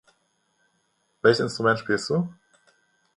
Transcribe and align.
Welches 1.21 1.41
Instrument 1.41 1.77
spielst 1.77 2.09
du? 2.09 2.33